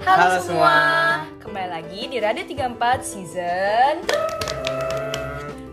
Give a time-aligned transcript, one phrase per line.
[0.00, 0.44] Halo, Halo semua.
[0.44, 0.76] semua.
[1.38, 3.94] Kembali lagi di Radio 34 season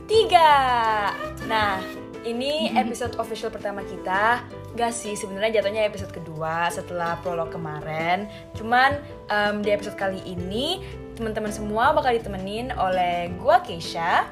[0.03, 1.79] 3 Nah,
[2.23, 4.43] ini episode official pertama kita
[4.75, 10.83] Gak sih, sebenarnya jatuhnya episode kedua setelah prolog kemarin Cuman em, di episode kali ini
[11.15, 14.27] teman-teman semua bakal ditemenin oleh gua Keisha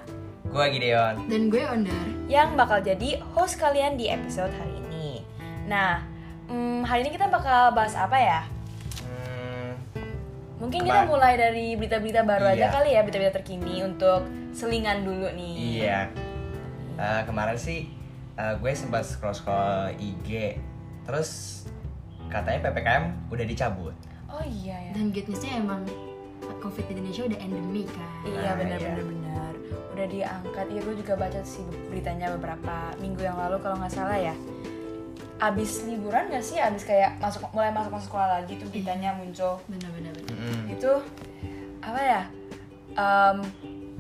[0.46, 1.26] Gua Gideon.
[1.28, 2.06] Dan gue Ondar.
[2.32, 5.20] yang bakal jadi host kalian di episode hari ini.
[5.68, 6.00] Nah,
[6.48, 8.42] hmm, hari ini kita bakal bahas apa ya?
[10.56, 12.72] Mungkin kita Kemar- mulai dari berita-berita baru aja Iya.
[12.72, 15.54] kali ya, berita-berita terkini untuk selingan dulu nih.
[15.78, 16.00] iya.
[16.96, 17.92] Eh, kemarin sih
[18.34, 20.60] eh, gue sempat scroll-scroll IG,
[21.04, 21.64] terus
[22.26, 23.96] katanya ppkm udah dicabut.
[24.28, 24.92] Oh iya ya.
[24.94, 25.84] Dan good newsnya emang
[26.42, 28.12] COVID di Indonesia udah endemi kan.
[28.24, 28.88] Iya Nah, benar iya.
[28.90, 29.54] benar benar.
[29.92, 30.66] Udah diangkat.
[30.68, 34.36] Iya gue juga baca sih beritanya beberapa minggu yang lalu kalau nggak salah ya.
[35.38, 36.56] Abis liburan gak sih?
[36.58, 39.60] Abis kayak masuk mulai masuk masuk sekolah lagi tuh beritanya muncul.
[39.68, 40.15] Bener-bener.
[40.76, 40.94] Itu
[41.80, 42.22] apa ya
[42.96, 43.38] Em,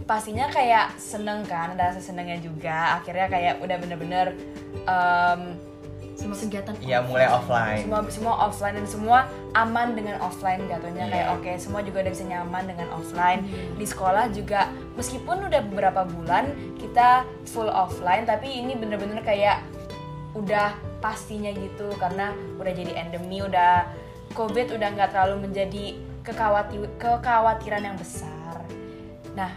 [0.03, 4.27] pastinya kayak seneng kan ada rasa senengnya juga akhirnya kayak udah bener-bener
[4.83, 5.41] em,
[6.15, 7.83] Semua kegiatan Iya mulai offline.
[7.83, 9.19] semua semua offline dan semua
[9.51, 11.11] aman dengan offline jatuhnya Iya.
[11.11, 13.75] kayak oke semua juga udah bisa nyaman dengan offline Iya.
[13.75, 16.45] di sekolah juga meskipun udah beberapa bulan
[16.79, 19.59] kita full offline tapi ini bener-bener kayak
[20.31, 23.83] udah pastinya gitu karena udah jadi endemi udah
[24.31, 28.59] covid udah nggak terlalu menjadi kekhawati kekhawatiran yang besar
[29.37, 29.53] nah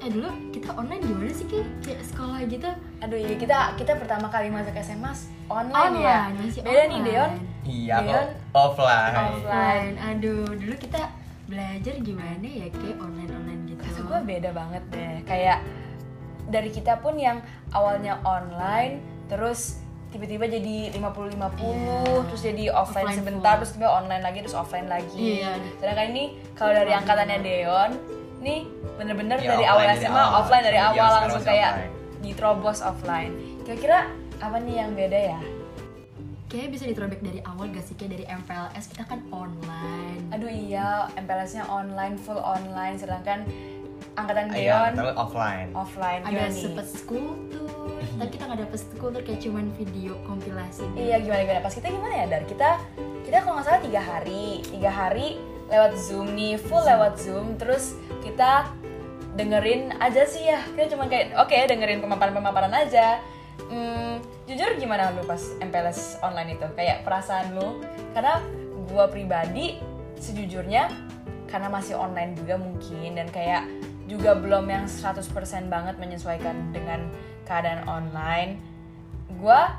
[0.00, 1.60] Eh dulu kita online gimana sih Ki?
[1.84, 2.72] Kayak sekolah gitu.
[3.04, 5.12] aduh iya kita kita pertama kali masuk SMA
[5.44, 7.04] online, ya Online, masih beda nih online.
[7.04, 7.32] Deon
[7.68, 9.14] Iya Deon kok offline.
[9.20, 9.94] Offline.
[10.00, 11.02] Aduh, dulu kita
[11.44, 13.82] belajar gimana ya kayak online-online gitu.
[13.84, 15.58] Kata gue beda banget deh Kayak
[16.48, 17.44] dari kita pun yang
[17.76, 22.02] awalnya online Terus tiba-tiba jadi 50-50 Iya.
[22.26, 23.60] Terus jadi offline, Offline sebentar full.
[23.60, 25.52] Terus tiba online lagi Terus offline lagi Iya.
[25.76, 27.90] Sedangkan ini kalau dari angkatannya Deon
[28.40, 28.60] Nih
[28.94, 30.38] bener-bener Ya, dari awal dari SMA awal.
[30.40, 31.92] offline dari Iya, awal sekarang Langsung kayak offline.
[32.20, 33.32] diterobos offline
[33.62, 33.98] Kira-kira
[34.38, 35.40] apa nih yang beda ya?
[36.46, 40.18] Kayak bisa diterobek dari awal gak sih kayak dari MPLS kita kan online.
[40.30, 43.46] Aduh iya MPLS-nya online, full online Sedangkan
[44.12, 45.68] angkatan Ah, Iya, Deon tapi offline.
[45.72, 50.12] offline Ada Gimana sempet school tour, tapi kita nggak dapet school tour kayak cuman video
[50.22, 50.84] kompilasi.
[50.86, 50.98] gitu.
[50.98, 51.60] Iya gimana gimana.
[51.60, 52.42] Pas kita gimana ya Dar?
[52.44, 52.70] Kita
[53.22, 54.44] kita kalau nggak salah tiga hari.
[54.64, 55.28] Tiga hari
[55.66, 57.54] lewat zoom nih full lewat zoom.
[57.56, 58.68] Terus kita
[59.32, 60.60] dengerin aja sih ya.
[60.68, 63.22] Kita cuma kayak oke dengerin pemaparan pemaparan aja.
[63.62, 66.66] Hmm, jujur gimana lu pas MPLS online itu?
[66.74, 67.78] Kayak perasaan lu?
[68.10, 68.42] Karena
[68.86, 69.78] gua pribadi
[70.18, 70.90] sejujurnya
[71.46, 73.14] karena masih online juga mungkin.
[73.14, 73.70] Dan kayak
[74.10, 75.22] juga belum yang 100%
[75.68, 77.06] banget menyesuaikan dengan
[77.44, 78.58] keadaan online
[79.32, 79.78] gua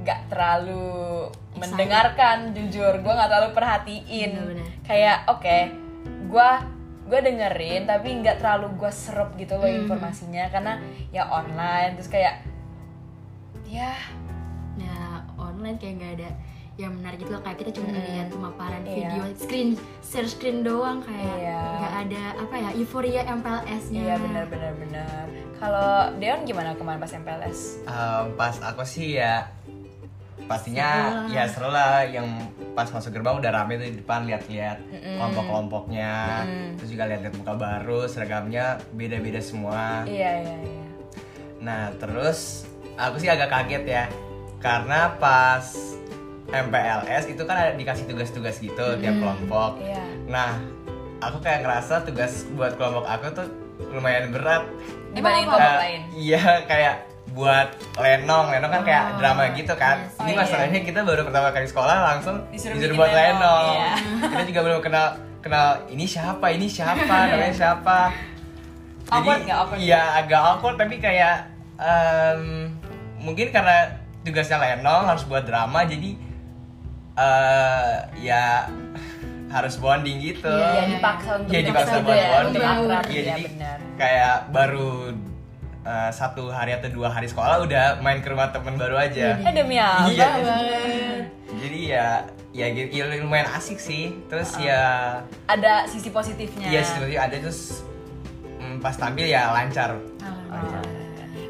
[0.00, 1.60] nggak terlalu Excited.
[1.60, 4.66] mendengarkan jujur gue nggak terlalu perhatiin Bener-bener.
[4.82, 5.56] kayak oke
[6.26, 6.50] gue
[7.04, 9.84] gue dengerin tapi nggak terlalu gue serap gitu loh Mhm.
[9.84, 12.42] informasinya karena ya online terus kayak
[13.64, 13.92] ya
[14.72, 16.30] Nah, online kayak nggak ada
[16.80, 17.94] yang menarik gitu loh kayak kita cuma Mm.
[17.94, 18.92] ngeliat pemaparan Iya.
[19.06, 19.68] video screen
[20.00, 21.60] share screen doang kayak Iya.
[21.76, 24.00] nggak ada apa ya euforia MPLS-nya.
[24.00, 25.24] iya benar benar benar
[25.54, 29.44] kalau Deon gimana kemarin pas MPLS Em, pas aku sih ya
[30.42, 30.88] pastinya
[31.22, 32.26] Seru ya seru lah yang
[32.72, 36.68] pas masuk gerbang udah rame tuh di depan lihat-lihat kelompok-kelompoknya Mm.
[36.74, 40.86] terus juga lihat-lihat muka baru seragamnya beda-beda semua iya iya iya
[41.60, 42.64] nah terus
[42.96, 44.04] aku sih agak kaget ya
[44.58, 45.70] karena pas
[46.50, 50.58] MPLS itu kan ada dikasih tugas-tugas gitu tiap kelompok iya nah
[51.20, 53.46] aku kayak ngerasa tugas buat kelompok aku tuh
[53.88, 54.66] lumayan berat
[55.10, 55.52] dibanding apa?
[55.52, 56.94] kelompok Eh, lain Iya kayak
[57.30, 60.02] buat lenong, lenong kan kayak Oh, drama gitu kan.
[60.02, 60.18] yes.
[60.18, 60.38] Ini Oh, iya.
[60.40, 63.66] masalahnya kita baru pertama kali sekolah langsung Disuruh disuruh, buat lenong, lenong.
[63.70, 63.92] iya.
[64.28, 65.06] kita juga belum kenal
[65.38, 66.98] kenal ini siapa, ini siapa,
[67.30, 67.98] namanya siapa.
[69.08, 69.56] Awkward nggak?
[69.56, 71.36] Awkward Iya agak awkward tapi kayak
[71.76, 72.42] em,
[73.16, 76.18] mungkin karena tugasnya lenong harus buat drama jadi
[77.20, 78.64] eh ya
[79.50, 80.46] harus bonding gitu.
[80.48, 82.62] Iya, dipaksa untuk Iya, dipaksa juga buat ya, bonding.
[82.62, 83.78] Iya, iya, jadi benar.
[83.94, 84.90] kayak baru
[85.82, 89.36] uh, satu hari atau dua hari sekolah udah main ke rumah temen baru aja.
[89.36, 90.28] eh demi apa Iya.
[90.40, 91.22] banget.
[91.50, 92.06] Jadi ya
[92.50, 94.14] ya gitu ya lumayan asik sih.
[94.26, 94.82] Terus ya
[95.44, 97.82] ada sisi positifnya iya sih ada terus
[98.56, 99.98] mm, pas tampil ya lancar.
[100.22, 100.82] Oh.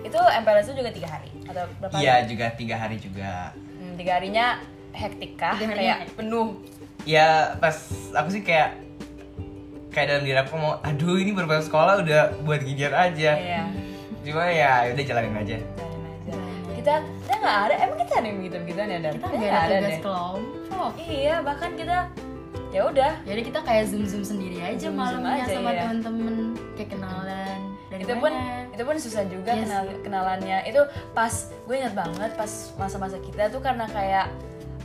[0.00, 3.52] itu MPLS itu juga tiga hari atau berapa Iya juga tiga hari juga.
[3.76, 4.58] Hmm, tiga harinya
[4.92, 6.16] hektik kah kayak hektik.
[6.16, 6.58] penuh
[7.02, 7.72] Ya pas
[8.12, 8.76] aku sih kayak
[9.88, 13.32] kayak dalam diri aku mau aduh ini baru masuk sekolah udah buat ginian aja.
[13.34, 13.62] iya
[14.20, 15.56] Cuma ya udah jalanin aja.
[16.22, 16.94] jalanin aja kita
[17.24, 19.98] kita nggak ada emang kita ada yang begitu begituan ya dan Kita nggak ada tugas
[19.98, 20.90] kelompok.
[20.98, 21.96] iya bahkan kita
[22.70, 25.80] ya udah jadi kita kayak zoom zoom sendiri aja Zoom-zoom malamnya aja, sama iya.
[25.82, 26.34] temen-temen
[26.74, 27.58] kayak kenalan
[27.90, 31.94] dari itu pun mana itu pun susah juga Iya kenal kenalannya itu pas gue ingat
[31.94, 34.30] banget pas masa-masa kita tuh karena kayak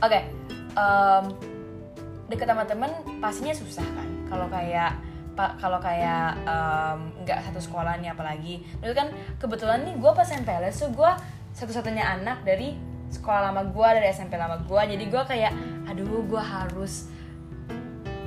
[0.02, 0.20] oke
[0.76, 1.24] em,
[2.26, 2.90] deket sama temen
[3.22, 4.08] pastinya susah kan.
[4.26, 4.98] Kalau kayak
[5.36, 6.40] pak kalau kayak
[7.22, 8.64] nggak satu sekolah nih apalagi.
[8.82, 9.08] Terus kan
[9.38, 11.10] kebetulan nih gue pas MPLS tuh gue
[11.56, 12.76] satu-satunya anak dari
[13.06, 15.52] sekolah lama gue dari SMP lama gue jadi gue kayak
[15.86, 17.08] aduh gue harus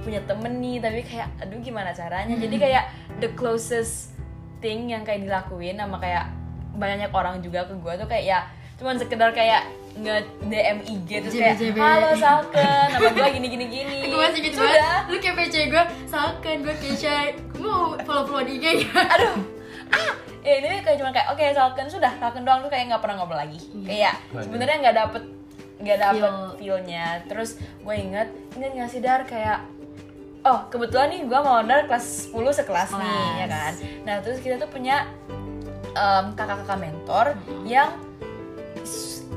[0.06, 0.80] punya temen nih.
[0.80, 2.39] Tapi kayak aduh gimana caranya?
[2.39, 2.83] Jadi kayak
[3.19, 4.16] the closest
[4.63, 6.31] thing yang kayak dilakuin sama kayak
[6.75, 8.39] banyak orang juga ke gue tuh kayak ya
[8.80, 9.68] cuman sekedar kayak
[9.99, 10.15] nge
[10.45, 13.97] DM IG terus kayak halo Salken nama gue gini gini gini.
[14.09, 15.03] Gue masih gitu banget.
[15.05, 17.15] Lu kayak PC gue salkan gue Keisha
[17.51, 19.01] gue mau follow follow di IG ya.
[19.13, 19.35] Aduh.
[19.89, 22.11] Ah ya ini kayak cuma kayak oke Salken sudah.
[22.15, 23.59] Salken doang tuh kayak nggak pernah ngobrol lagi.
[23.81, 24.43] Kayak Waduh.
[24.45, 25.23] sebenarnya nggak dapet
[25.79, 26.55] nggak dapet Feel.
[26.57, 27.05] feelnya.
[27.25, 29.59] Terus gue inget inget nggak sih dar kayak
[30.41, 33.73] oh kebetulan nih gue mau order kelas 10 sekelas nih ya kan.
[34.03, 35.03] Nah terus kita tuh punya
[35.89, 37.25] em, kakak-kakak mentor
[37.65, 38.08] yang s-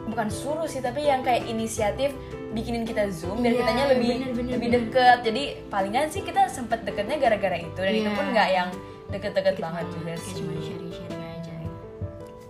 [0.05, 2.11] bukan suruh sih tapi yang kayak inisiatif
[2.51, 4.81] bikinin kita zoom biar Iya, kitanya lebih bener, bener, lebih bener.
[4.85, 8.13] deket jadi palingan sih kita sempet deketnya gara-gara itu dan itu Iya.
[8.13, 8.69] pun nggak yang
[9.09, 11.55] deket-deket banget juga kayak sih cuma sharing sharing aja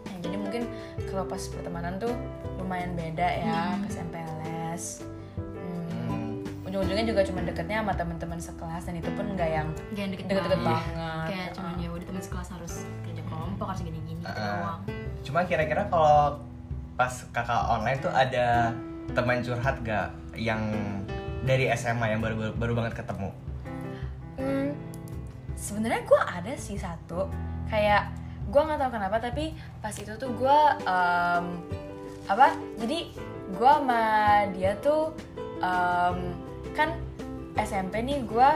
[0.02, 0.62] Nah, jadi mungkin
[1.04, 2.12] kalau pas pertemanan tuh
[2.56, 3.82] lumayan beda ya Hmm.
[3.82, 4.84] pas MPLS
[5.36, 10.60] hmm, ujung-ujungnya juga cuma deketnya sama teman-teman sekelas dan itu pun nggak yang deket-deket banget.
[10.64, 14.34] banget kayak cuman ya udah teman sekelas harus kerja kelompok harus gini gini Ah.
[14.34, 14.80] doang
[15.22, 16.40] Cuma kira-kira kalau
[16.96, 18.76] pas kakak online tuh ada
[19.12, 20.60] teman curhat gak yang
[21.42, 23.30] dari SMA yang baru baru, baru banget ketemu?
[24.38, 24.70] Hmm,
[25.58, 27.26] sebenarnya gue ada sih satu
[27.66, 28.10] kayak
[28.52, 31.46] gue nggak tahu kenapa tapi pas itu tuh gue em,
[32.26, 32.98] apa jadi
[33.52, 34.04] gue sama
[34.52, 35.14] dia tuh
[35.62, 36.18] em,
[36.76, 36.94] kan
[37.58, 38.48] SMP nih gue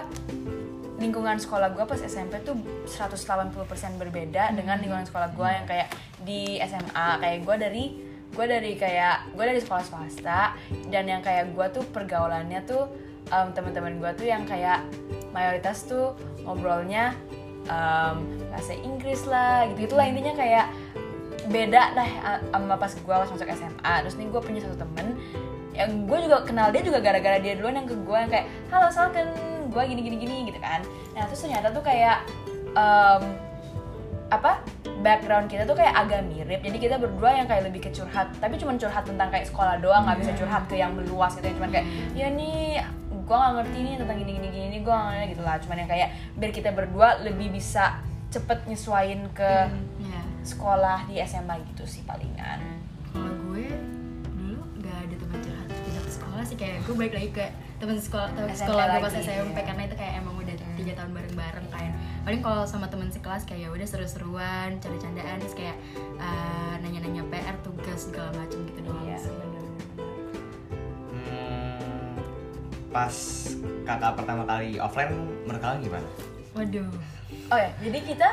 [0.96, 2.56] lingkungan sekolah gue pas SMP tuh
[2.88, 3.52] 180%
[4.00, 5.88] berbeda dengan lingkungan sekolah gue yang kayak
[6.24, 7.84] di SMA kayak gue dari
[8.36, 10.52] gue dari kayak gue dari sekolah swasta
[10.92, 12.92] dan yang kayak gue tuh pergaulannya tuh
[13.32, 14.84] em, teman-teman gue tuh yang kayak
[15.32, 16.12] mayoritas tuh
[16.44, 17.16] ngobrolnya
[17.66, 18.16] em,
[18.52, 20.68] bahasa Inggris lah gitu itulah intinya kayak
[21.48, 22.10] beda lah
[22.52, 25.16] sama pas gue pas masuk SMA terus nih gue punya satu temen
[25.76, 28.88] yang gue juga kenal dia juga gara-gara dia duluan yang ke gue yang kayak halo
[28.88, 29.28] Salken
[29.68, 30.80] gue gini gini gini gitu kan.
[31.12, 32.24] Nah terus ternyata tuh kayak
[32.72, 33.22] em,
[34.26, 34.58] apa
[35.06, 36.60] background kita tuh kayak agak mirip.
[36.62, 38.26] Jadi kita berdua yang kayak lebih ke curhat.
[38.42, 41.56] Tapi cuma curhat tentang kayak sekolah doang nggak bisa curhat ke yang meluas gitu yang
[41.62, 41.86] cuman kayak
[42.18, 42.82] ya nih
[43.26, 45.56] gue nggak ngerti nih tentang gini gini gini gue nggak ngerti gitu lah.
[45.62, 49.52] Cuman yang kayak biar kita berdua lebih bisa cepet nyesuain ke
[50.02, 52.58] ya sekolah di SMA gitu sih palingan.
[53.14, 53.70] Kalau gue
[54.34, 55.68] dulu nggak ada teman curhat.
[55.70, 56.56] Tidak ke sekolah sih.
[56.58, 57.46] Kayak gue balik lagi ke
[57.76, 59.64] teman sekolah teman sekolah gue pas SMP iya.
[59.68, 61.90] karena itu kayak emang udah tiga tahun bareng-bareng kan
[62.26, 65.78] paling kalau sama teman sekelas kayak ya udah seru-seruan canda-candaan terus kayak
[66.18, 69.30] eh, nanya-nanya PR tugas segala macam gitu doang iya sih.
[71.14, 72.18] Hmm,
[72.90, 73.14] pas
[73.86, 75.14] kakak pertama kali offline
[75.46, 76.08] menurut kalian gimana?
[76.56, 76.88] waduh
[77.52, 78.28] oh ya jadi kita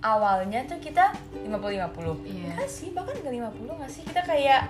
[0.00, 2.56] awalnya tuh kita 50-50 Iya.
[2.56, 4.62] Enggak sih bahkan nggak 50 nggak sih kita kayak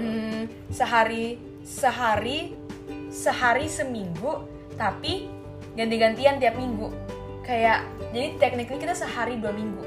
[0.00, 2.56] hmm, sehari sehari
[3.12, 4.48] sehari seminggu
[4.80, 5.28] tapi
[5.76, 6.88] ganti-gantian tiap minggu
[7.50, 7.78] kayak
[8.14, 9.82] jadi tekniknya kita sehari dua minggu.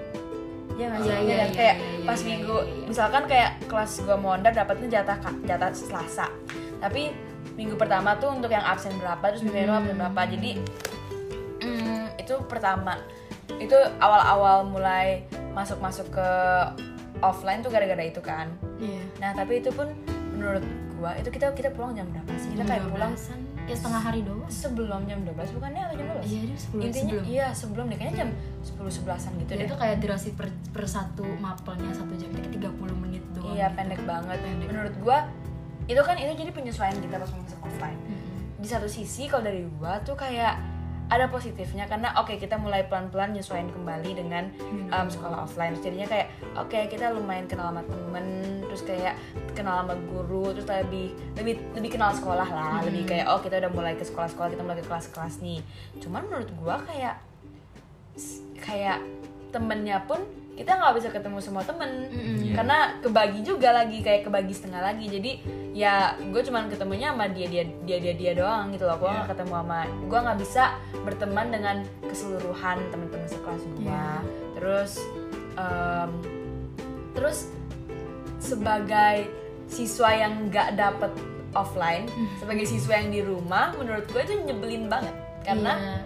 [0.74, 1.10] Ya nggak sih?
[1.10, 2.58] Iya, Iya iya, kayak iya, iya, pas iya, minggu.
[2.60, 2.86] iya, iya.
[2.89, 6.27] misalkan kayak kelas gua mau ondar dapatnya jatah jatah selasa.
[6.77, 7.15] Tapi
[7.53, 10.22] minggu pertama tuh untuk yang absen berapa terus minggu kedua absen berapa.
[10.27, 10.51] Jadi
[11.63, 13.00] Hmm, itu pertama.
[13.55, 16.29] Itu awal-awal mulai masuk-masuk ke
[17.22, 18.51] offline tuh gara-gara itu kan.
[18.77, 19.00] Iya.
[19.22, 19.88] Nah tapi itu pun
[20.36, 20.60] menurut
[20.93, 22.51] gua itu kita kita pulang jam berapa sih?
[22.51, 26.27] Kita kayak pulang 12-an, kayak setengah hari doang sebelum jam 12 bukannya atau jam 12
[26.27, 28.29] iya dia sebelum intinya sebelum iya sebelum deh kayaknya jam
[28.63, 32.50] 10 11an gitu Jadi deh itu kayak durasi per, per satu mapelnya satu jam itu
[32.60, 33.55] 30 menit doang.
[33.55, 33.77] iya gitu.
[33.79, 34.67] pendek banget Pendek.
[34.67, 35.17] menurut gua
[35.84, 38.60] itu kan itu jadi penyesuaian kita pas masuk offline Mm-mm.
[38.60, 40.60] di satu sisi kalau dari gua tuh kayak
[41.13, 44.50] ada positifnya karena oke kita mulai pelan-pelan nyesuaiin kembali dengan
[44.89, 45.77] um, sekolah offline.
[45.77, 46.27] Terus jadinya kayak
[46.58, 48.25] oke kita lumayan kenal sama temen
[48.65, 49.15] terus kayak
[49.53, 52.82] kenal sama guru terus lebih lebih lebih kenal sekolah lah.
[52.82, 52.89] Hmm.
[52.89, 55.62] lebih kayak oh kita udah mulai ke sekolah-sekolah kita mulai ke kelas-kelas nih.
[56.01, 57.22] Cuman menurut gua kayak
[58.62, 59.00] kayak
[59.53, 60.22] temennya pun
[60.53, 62.38] kita nggak bisa ketemu semua temen Mm-mm.
[62.43, 62.53] Iya.
[62.53, 65.31] karena kebagi juga lagi kayak kebagi setengah lagi jadi
[65.74, 69.15] ya gue cuman ketemunya sama dia dia dia dia dia doang gitu loh gue Iya.
[69.15, 70.63] nggak ketemu sama gue nggak bisa
[71.01, 74.10] berteman dengan keseluruhan teman-teman sekelas gue Iya.
[74.53, 74.91] terus
[75.55, 76.10] em,
[77.13, 77.38] terus
[78.38, 79.29] sebagai
[79.65, 81.12] siswa yang nggak dapet
[81.53, 82.05] offline
[82.38, 85.98] sebagai siswa yang di rumah menurut gue itu nyebelin banget karena Iya.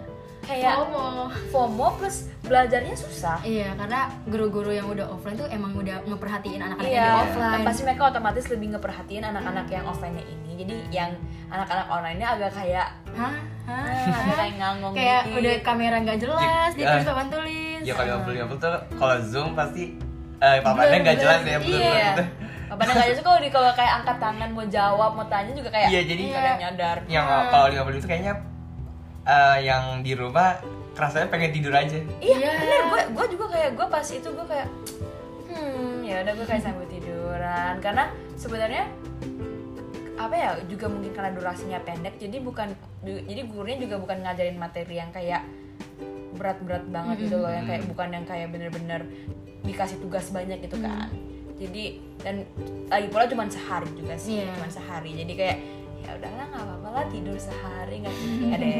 [0.48, 1.06] Kayak FOMO.
[1.48, 6.88] FOMO plus belajarnya susah Iya, karena guru-guru yang udah offline tuh emang udah ngeperhatiin anak-anak
[6.88, 7.62] yang Iya, di dan offline.
[7.62, 10.50] pasti mereka otomatis lebih ngeperhatiin anak-anak yang offline-nya ini.
[10.58, 11.10] Jadi yang
[11.48, 13.34] anak-anak online-nya agak kayak Hah?
[13.64, 13.84] Hah?
[14.16, 15.36] agak kayak ngangong Kayak dikit.
[15.38, 16.90] udah kamera nggak jelas, dia Ya.
[16.90, 17.80] tulis papan tulis.
[17.80, 19.84] ya kalau ngobrol ngobrol tuh kalau zoom pasti
[20.38, 22.06] eh papannya nggak jelas ya betul Iya.
[22.10, 22.26] betul
[22.68, 25.88] Papanya nggak jelas kalau di kalau kayak angkat tangan mau jawab mau tanya juga kayak
[25.88, 26.96] Iya, jadi- nggak ada yang nyadar.
[27.06, 27.48] yang Ah.
[27.48, 28.32] kalau di ngobrol itu kayaknya
[29.28, 30.56] eh, yang di rumah
[30.92, 32.50] kerasanya pengen tidur aja Iya, Iya.
[32.54, 32.80] bener.
[32.88, 34.68] Gue gue juga kayak gue pas itu gue kayak
[35.48, 38.04] hmm ya udah gue kayak sambil tiduran karena
[38.34, 38.84] sebenarnya
[40.16, 44.96] apa ya juga mungkin karena durasinya pendek jadi bukan jadi gurunya juga bukan ngajarin materi
[44.96, 45.46] yang kayak
[46.34, 49.06] berat-berat banget gitu loh yang kayak bukan yang kayak bener-bener
[49.62, 51.06] dikasih tugas banyak gitu kan
[51.54, 51.84] jadi
[52.18, 52.46] dan
[52.86, 54.50] lagi pula cuma sehari juga sih Iya.
[54.52, 55.58] cuma sehari jadi kayak
[56.08, 58.76] ya udahlah nggak apa-apa lah tidur sehari nggak nggak deh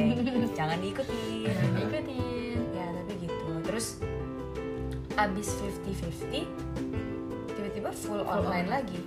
[0.50, 2.58] jangan diikutin Ikutin.
[2.73, 3.87] ya tapi gitu terus
[5.14, 5.49] abis
[5.85, 6.49] 50-50
[7.50, 8.68] tiba-tiba full, online online.
[8.70, 9.00] lagi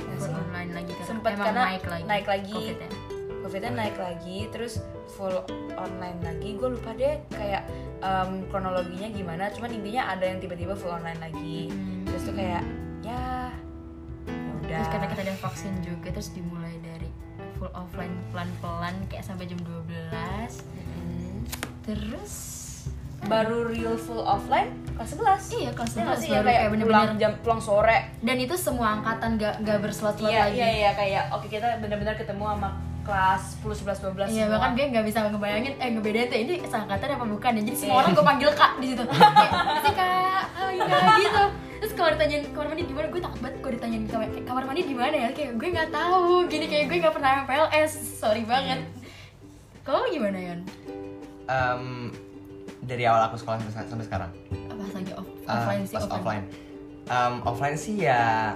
[0.00, 0.34] Ya Full sih?
[0.34, 2.04] online lagi emang karena naik lagi.
[2.04, 2.54] naik lagi.
[2.58, 2.90] COVID-nya.
[3.38, 4.74] covidnya naik lagi terus
[5.08, 5.36] full
[5.76, 7.62] online lagi gue lupa deh kayak
[8.00, 12.02] em, kronologinya gimana cuman intinya ada yang tiba-tiba full online lagi Hmm.
[12.04, 12.66] terus tuh kayak
[13.00, 13.54] ya
[14.26, 16.97] ya udah Terus karena kita ada vaksin juga terus dimulai dari
[17.58, 19.74] full offline pelan-pelan kayak sampai jam 12.
[20.08, 21.42] Hmm.
[21.82, 22.34] Terus
[23.20, 26.54] baru real full offline kelas 11 Iya, kelas Ya nggak 11 sih, baru yang kayak
[26.56, 30.54] kayak bener-bener- jam pulang sore dan itu semua angkatan gak gak berslot-slot iya lagi.
[30.56, 34.84] iya iya kayak oke kita benar-benar ketemu sama kelas 10 11 12 Iya bahkan gue
[34.86, 37.98] nggak bisa ngebayangin eh ngebedain tuh ini seangkatan apa bukan ya jadi semua Iya.
[37.98, 40.84] orang gue panggil kak di situ kayak si kak oh iya
[41.18, 41.44] gitu
[41.78, 43.06] terus kalau ditanyain kamar mandi di mana?
[43.08, 45.28] Gue takut banget kalau ditanyain kamar, kamar mandi di mana ya?
[45.30, 46.24] Kayak gue nggak tahu.
[46.46, 48.82] Gini kayak gue nggak pernah PLS sorry banget.
[49.82, 50.60] Kalau lu gimana Yan
[51.48, 52.12] Em,
[52.82, 54.30] dari awal aku sekolah sampai, sampai sekarang.
[54.68, 56.44] Apa lagi off, Eh, offline sih pas offline.
[57.08, 58.52] Em, offline sih ya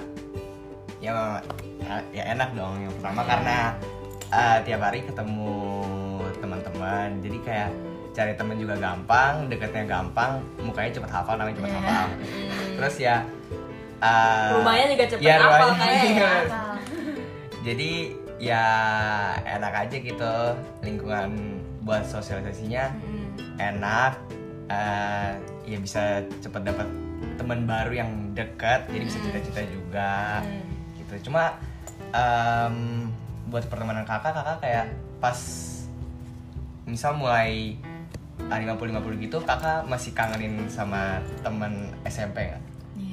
[0.99, 1.41] ya
[2.12, 2.76] ya enak dong.
[2.79, 3.59] Yang pertama karena
[4.29, 5.55] eh, tiap hari ketemu
[6.37, 7.09] teman-teman.
[7.19, 7.71] Jadi kayak
[8.12, 11.81] cari temen juga gampang deketnya gampang mukanya cepet hafal namanya cepet Iya.
[11.81, 12.07] hafal
[12.83, 13.23] terus ya
[13.99, 15.39] eh, Rumahnya juga cepet ya.
[15.39, 15.67] Apa?
[17.67, 17.91] jadi
[18.37, 18.65] ya
[19.39, 20.35] enak aja gitu
[20.83, 21.31] lingkungan
[21.81, 23.27] buat sosialisasinya Mm.
[23.57, 24.12] enak
[24.67, 25.31] eh,
[25.65, 26.03] ya bisa
[26.37, 26.89] cepet dapat
[27.33, 30.67] teman baru yang dekat jadi bisa cita-cita juga Hmm.
[30.99, 31.55] gitu cuma
[32.11, 33.07] em,
[33.47, 34.87] buat pertemanan kakak kakak kayak
[35.19, 35.39] pas
[36.83, 37.79] misal mulai
[38.51, 42.62] ah, 50-50 gitu kakak masih kangenin sama temen SMP nggak?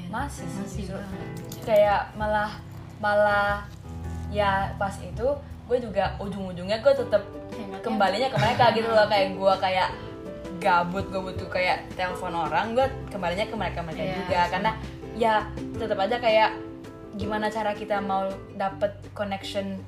[0.10, 2.58] Masih sih masih kayak malah
[2.98, 3.64] malah
[4.30, 5.28] ya pas itu
[5.70, 7.22] gue juga ujung-ujungnya gue tetap
[7.54, 7.78] ya.
[7.80, 9.06] kembalinya ke mereka gitu loh.
[9.06, 9.90] Kayak gue kayak
[10.60, 14.42] gabut gue butuh kayak telepon orang gue kembalinya ke mereka mereka Iya, juga.
[14.50, 14.72] karena
[15.16, 15.34] ya
[15.78, 16.52] tetap aja kayak
[17.16, 19.80] gimana cara kita mau dapet connection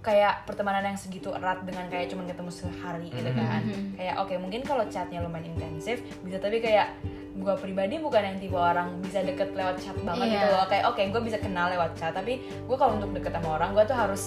[0.00, 3.60] kayak pertemanan yang segitu erat dengan kayak cuman ketemu sehari gitu kan.
[3.60, 3.98] Mhm.
[3.98, 6.94] kayak oke mungkin kalau chatnya lumayan intensif bisa tapi kayak
[7.36, 10.34] gue pribadi bukan yang tipe orang bisa deket lewat chat banget Iya.
[10.34, 13.48] gitu loh kayak oke gue bisa kenal lewat chat tapi gue kalau untuk deket sama
[13.54, 14.22] orang gue tuh harus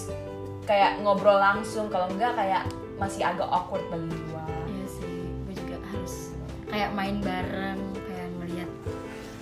[0.62, 2.62] kayak ngobrol langsung kalau enggak kayak
[2.96, 6.14] masih agak awkward bagi gue Iya sih, gue juga harus
[6.66, 8.70] kayak main bareng, kayak ngeliat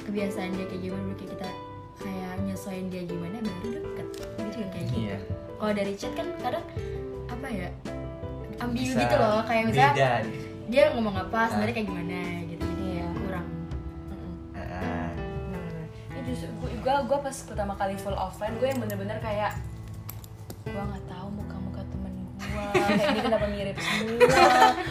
[0.03, 1.49] kebiasaan dia kayak gimana, kayak kita
[1.99, 4.07] kayak nyesuaiin dia gimana baru deket.
[4.39, 5.01] Gue juga kayak gitu.
[5.05, 5.19] Iya.
[5.59, 6.65] Kalau dari chat kan kadang
[7.29, 7.69] apa ya
[8.59, 10.11] ambigu Bisa gitu loh, kayak misalnya beda
[10.69, 12.19] dia ngomong apa, sebenarnya kayak gimana
[16.29, 19.57] justru gue, gue, pas pertama kali full offline gue yang bener-bener kayak
[20.63, 24.21] gue nggak tahu muka-muka temen gue kayak ini kenapa mirip semua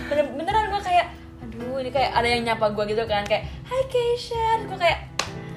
[0.07, 1.05] bener beneran gue kayak
[1.39, 4.99] aduh ini kayak ada yang nyapa gue gitu kan kayak Hai Keisha gue kayak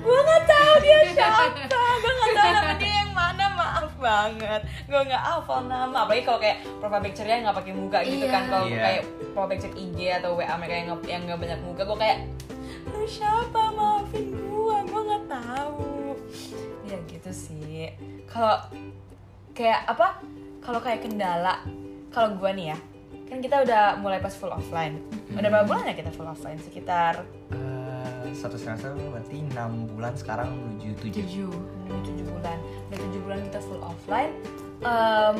[0.00, 1.42] gue nggak tahu dia siapa
[1.96, 6.38] gue nggak tahu nama dia yang mana maaf banget gue nggak hafal nama apalagi kalau
[6.38, 8.28] kayak profile picture-nya nggak pakai muka gitu Iya.
[8.30, 8.80] kan kalau Iya.
[8.82, 12.18] kayak profile picture IG atau WA mereka yang nggak yang nggak banyak muka gue kayak
[12.86, 14.76] lu siapa maafin gue
[15.50, 16.14] tahu.
[16.86, 17.90] Ya gitu sih.
[18.30, 18.58] Kalau
[19.54, 20.22] kayak apa?
[20.62, 21.64] Kalau kayak kendala
[22.10, 22.78] kalau gue nih ya
[23.30, 24.98] kan kita udah mulai pas full offline.
[25.38, 26.58] Udah berapa bulan ya kita full offline?
[26.58, 27.22] Sekitar
[27.54, 31.22] eh, satu semester berarti enam bulan sekarang menuju tujuh.
[31.22, 31.50] Tujuh.
[31.86, 32.58] tujuh bulan.
[32.90, 34.34] Udah tujuh bulan kita full offline.
[34.82, 35.34] Em,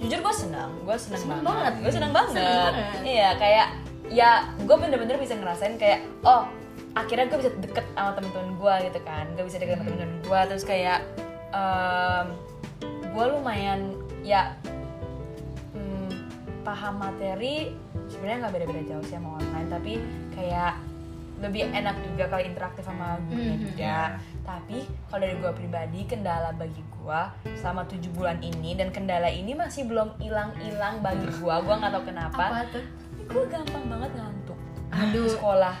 [0.00, 1.72] jujur gue senang gue senang banget, banget.
[1.80, 2.32] gue senang banget.
[2.36, 3.00] Senang banget.
[3.08, 3.68] iya kayak
[4.10, 6.44] ya gue bener-bener bisa ngerasain kayak oh
[6.92, 9.24] akhirnya gue bisa deket sama temen-temen gue gitu kan.
[9.34, 10.40] Gue bisa deket sama temen-temen gue.
[10.48, 10.98] Terus kayak
[11.50, 12.26] em
[13.10, 13.80] gue lumayan
[14.22, 14.54] ya
[16.60, 17.72] paham materi.
[18.06, 19.92] Sebenarnya nggak beda-beda jauh sih sama online tapi
[20.30, 20.76] kayak
[21.40, 23.64] lebih enak juga kalau interaktif sama gurunya Mhm.
[23.64, 23.96] juga.
[24.40, 27.20] tapi kalau dari gue pribadi kendala bagi gue
[27.54, 31.54] selama tujuh bulan ini dan kendala ini masih belum hilang-hilang bagi gue.
[31.60, 32.66] Gue nggak tahu kenapa.
[33.24, 34.58] Gue gampang banget ngantuk.
[34.90, 35.30] Aduh.
[35.30, 35.76] sekolah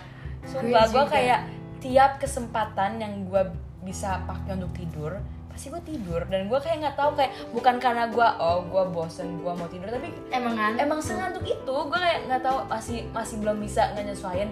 [0.46, 1.40] sumpah Gue kayak
[1.80, 3.42] tiap kesempatan yang gue
[3.80, 5.16] bisa pakai untuk tidur
[5.50, 6.22] pasti gue tidur.
[6.24, 9.90] Dan gue kayak nggak tahu kayak bukan karena gue oh gue bosen gue mau tidur
[9.90, 11.74] tapi emang kan emang sengantuk itu.
[11.90, 14.48] Gue kayak nggak tahu masih masih belum bisa ngenyesuaiin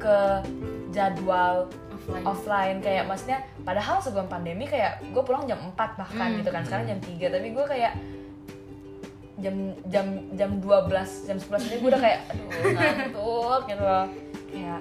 [0.00, 0.16] ke
[0.90, 2.24] jadwal offline.
[2.26, 2.78] offline.
[2.80, 6.38] Kayak maksudnya padahal sebelum pandemi kayak gue pulang jam 4 bahkan Hmm.
[6.40, 7.92] gitu kan sekarang jam 3 tapi gue kayak
[9.38, 9.54] jam
[9.86, 14.06] jam jam 12 jam 11 ini gue udah kayak aduh ngantuk gitu loh.
[14.52, 14.80] Kayak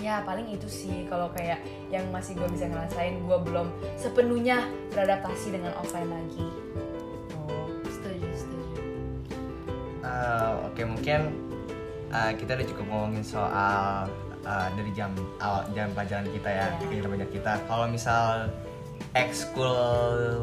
[0.00, 5.52] ya paling itu sih kalau kayak yang masih gue bisa ngerasain gue belum sepenuhnya beradaptasi
[5.52, 6.46] dengan offline lagi
[7.36, 7.68] oh.
[7.86, 8.80] setuju setuju
[10.00, 11.20] Eh, Oke mungkin
[12.08, 14.08] eh, kita udah cukup ngomongin soal
[14.40, 16.78] eh, dari jam awal jam pelajaran kita ya Iya.
[16.80, 17.52] kegiatan pelajaran kita.
[17.64, 18.26] Kalau misal
[19.12, 19.76] ekskul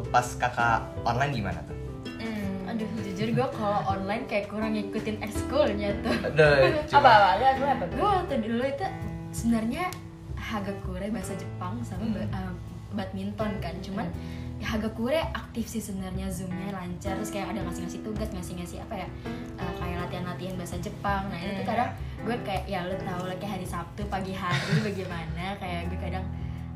[0.08, 1.76] pas kakak online gimana tuh?
[2.18, 2.68] Hmm.
[2.68, 7.84] aduh jujur gue kalau online kayak kurang ngikutin ekskulnya tuh Aduh, apa apa lu apa
[7.86, 8.86] tuh gue waktu dulu itu
[9.30, 9.90] sebenarnya
[10.34, 12.30] hagakure bahasa Jepang sama Hmm.
[12.30, 12.52] uh,
[12.90, 14.06] badminton kan cuman
[14.58, 19.08] ya hagakure aktif sih sebenarnya zoomnya lancar terus kayak ada ngasih-ngasih tugas ngasih-ngasih apa ya
[19.56, 21.70] uh, kayak latihan-latihan bahasa Jepang nah itu tuh Hmm.
[21.70, 25.98] kadang gue kayak ya lo tau lah kayak hari Sabtu pagi hari bagaimana kayak gue
[26.00, 26.26] kadang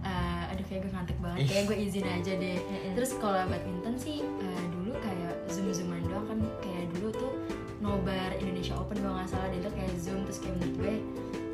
[0.01, 2.93] uh, aduh kayak gue ngantuk banget kayak gue izin aja deh Mm-mm.
[2.95, 7.33] terus kalau badminton sih uh, dulu kayak zoom zooman doang kan kayak dulu tuh
[7.79, 10.95] nobar Indonesia Open gue nggak salah dan itu kayak zoom terus kayak menurut gue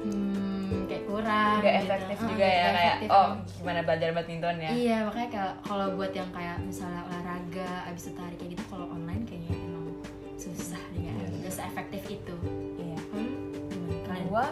[0.05, 0.48] hmm,
[0.85, 1.85] kayak kurang Gak gitu.
[1.87, 3.39] efektif Ah, juga nggak ya kayak efektif oh emang.
[3.55, 4.71] gimana belajar badminton ya?
[4.71, 8.87] Iya makanya kayak kalau buat yang kayak misalnya olahraga abis itu tarik kayak gitu kalau
[8.88, 9.87] online kayaknya emang
[10.35, 11.11] susah deh Iya.
[11.12, 12.35] nggak nggak seefektif itu.
[12.77, 12.99] Iya.
[13.09, 13.31] Hmm,
[13.66, 13.95] gimana?
[14.05, 14.45] Kalian gua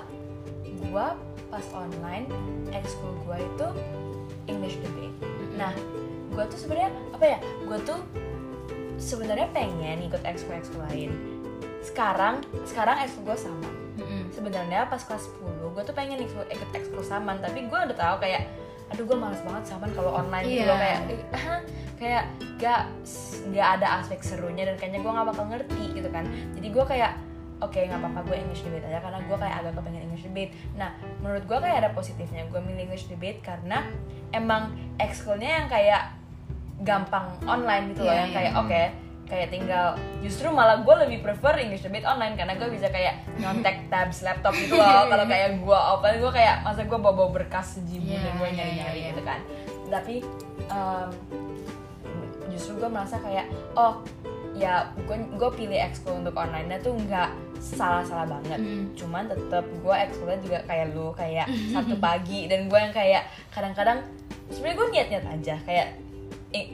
[0.84, 1.06] gua
[1.46, 2.26] pas online
[2.70, 3.66] ekskul gua itu
[4.46, 5.14] English debate
[5.54, 5.72] nah
[6.28, 8.00] gua tuh sebenarnya apa ya gua tuh
[8.96, 11.12] sebenarnya pengen ikut ekskul ekskul lain.
[11.80, 13.68] Sekarang sekarang ekskul gua sama.
[14.28, 18.48] Sebenarnya pas kelas 10 gue tuh pengen ikut, ekskul saman tapi gue udah tahu kayak
[18.86, 20.70] aduh gue males banget saman kalau online gitu Iya.
[20.70, 21.60] loh kayak eh,
[21.96, 22.24] kayak
[22.56, 22.80] gak
[23.52, 27.12] nggak ada aspek serunya dan kayaknya gue nggak bakal ngerti gitu kan jadi gue kayak
[27.58, 30.90] oke nggak apa-apa gue English debate aja karena gue kayak agak kepengen English debate nah
[31.20, 33.84] menurut gue kayak ada positifnya gue milih English debate karena
[34.30, 36.02] emang ekskulnya yang kayak
[36.80, 38.36] gampang online gitu loh Iya, yang iya.
[38.36, 38.82] kayak oke
[39.26, 43.84] kayak tinggal justru malah gue lebih prefer English debate online karena gue bisa kayak nyontek
[43.92, 45.10] tabs laptop gitu loh.
[45.10, 48.48] Kalau kayak gue offline gue kayak masa gue bawa bawa berkas sejibu Iya, dan gue
[48.48, 49.40] iya, nyari nyari iya, gitu kan.
[49.90, 50.14] Tapi
[50.70, 51.08] em,
[52.54, 54.00] justru gue merasa kayak oh
[54.56, 57.28] ya gue gue pilih ekskul untuk online nya tuh nggak
[57.60, 58.62] salah salah banget.
[58.62, 58.94] Mm.
[58.94, 64.06] cuman tetap gue ekskulnya juga kayak lu kayak satu pagi dan gue yang kayak kadang-kadang
[64.54, 65.56] sebenarnya gue niat-niat aja.
[65.66, 66.05] Kayak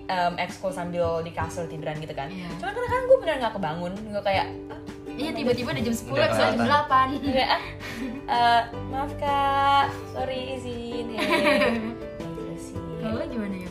[0.02, 2.26] em, ekskul sambil di kasur tiduran gitu kan.
[2.26, 2.48] Iya.
[2.54, 6.24] cuman kadang-kadang gue bener nggak kebangun gue kayak ah, iya tiba-tiba udah jam 10 Udah
[6.24, 6.68] episode jam.
[7.20, 7.62] 8 kayak ah
[8.28, 9.84] eh, maaf kak.
[10.08, 12.78] Sorry izin hei Kayak gitu sih.
[12.98, 13.70] Kalau lo gimana ya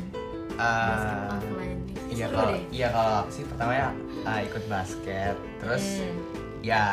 [0.54, 1.80] basket Eh, offline
[2.12, 3.88] Iya kalau iya kalau aku sih pertama ya
[4.22, 5.34] uh, ikut basket.
[5.58, 6.20] Terus Hmm.
[6.62, 6.84] ya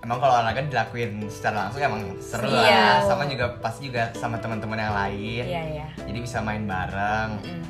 [0.00, 2.58] emang kalau olahraga dilakuin secara langsung emang seru Iya.
[2.58, 5.44] lah sama juga pasti juga sama teman-teman yang lain.
[5.46, 5.86] Iya iya.
[5.96, 7.38] Jadi bisa main bareng.
[7.38, 7.62] Mm-mm.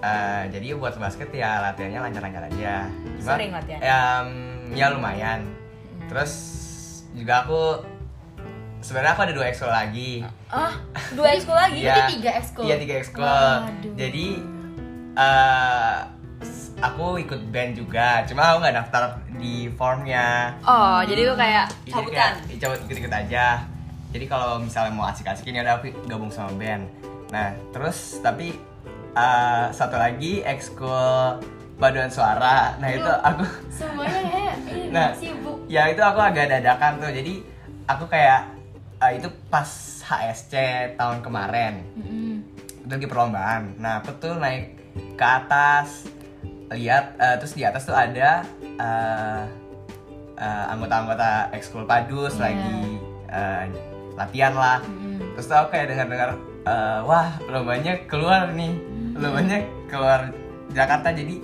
[0.00, 2.88] Eh, jadi buat basket ya latihannya lancar-lancar aja
[3.20, 3.78] Cuma, Sering latihan?
[3.78, 4.28] em,
[4.72, 6.08] ya lumayan Mm.
[6.08, 6.32] terus
[7.12, 7.84] juga aku
[8.80, 10.72] sebenarnya aku ada dua ekskul lagi ah
[11.12, 12.08] dua ekskul lagi Iya.
[12.08, 13.22] Tiga ekskul Iya tiga ekskul.
[13.22, 13.92] Waduh.
[13.94, 14.26] Jadi
[15.12, 15.96] eh
[16.80, 19.02] aku ikut band juga, cuma aku nggak daftar
[19.36, 20.56] di formnya.
[20.64, 23.60] oh jadi lu kayak cabutan coba ikut-ikut aja.
[24.10, 26.88] Jadi kalau misalnya mau asik-asikin ya udah aku gabung sama band.
[27.28, 28.56] Nah terus tapi
[29.12, 31.40] eh, satu lagi ekskul
[31.76, 32.76] paduan suara.
[32.76, 34.54] Nah itu aku semuanya kayak
[34.94, 35.14] Nah.
[35.14, 37.10] sibuk ya itu aku agak dadakan tuh.
[37.10, 37.34] Jadi
[37.86, 38.50] aku kayak
[38.98, 39.66] eh, itu pas
[40.02, 40.52] HSC
[40.94, 42.42] tahun kemarin Mm-mm.
[42.82, 43.62] itu lagi perlombaan.
[43.76, 44.76] Nah aku tuh naik
[45.14, 46.04] ke atas
[46.68, 49.42] lihat eh, terus di atas tuh ada eh,
[50.36, 52.42] eh, anggota-anggota ekskul padus Iya.
[52.44, 52.78] lagi
[53.26, 53.62] eh,
[54.14, 54.78] latihan lah.
[54.82, 55.32] Mm-mm.
[55.32, 58.74] Terus tuh aku kayak dengar-dengar eh, wah lombanya keluar nih,
[59.10, 59.22] Hmm.
[59.22, 59.58] lombanya
[59.90, 60.20] keluar
[60.70, 61.34] Jakarta jadi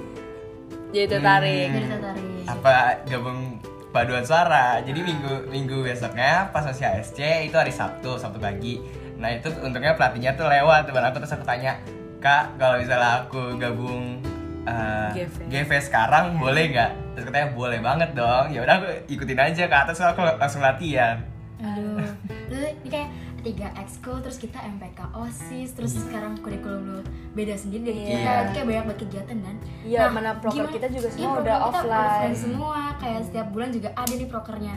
[0.95, 2.75] jadi tertarik jadi tertarik apa
[3.11, 3.59] gabung
[3.91, 4.79] paduan suara.
[4.85, 8.79] Jadi minggu minggu besoknya pas masih HSC itu hari Sabtu Sabtu pagi.
[9.17, 11.81] Nah itu untungnya pelatihnya tuh lewat teman aku terus aku tanya
[12.21, 14.21] kak kalau misalnya aku gabung
[14.69, 15.49] uh, GV.
[15.49, 16.93] GV sekarang boleh nggak?
[17.17, 21.17] terus katanya boleh banget dong ya udah aku ikutin aja ke atas aku langsung latihan
[21.57, 22.05] Aduh.
[22.53, 23.09] Ini kayak
[23.47, 27.01] tiga ekskul terus kita MPK OSIS terus sekarang kurikulum lu
[27.33, 28.35] beda sendiri dari kita Iya.
[28.41, 31.69] Itu kayak banyak banget kegiatan dan Iya, mana proker kita juga semua proker udah kita
[31.71, 32.35] offline.
[32.35, 34.75] semua kayak setiap bulan juga ada nih prokernya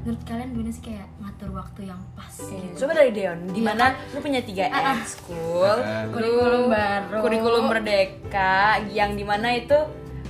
[0.00, 2.74] menurut kalian gimana sih kayak ngatur waktu yang pas gitu?
[2.76, 4.96] Coba dari Deon, di mana lu punya tiga Ah, ah.
[4.96, 6.02] ekskul, Ah.
[6.02, 7.18] lu- Kurikulum baru.
[7.20, 8.56] kurikulum merdeka,
[8.88, 9.74] yang di mana itu